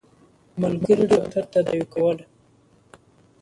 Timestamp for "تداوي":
1.53-1.85